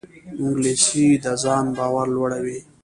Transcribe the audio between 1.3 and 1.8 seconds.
ځان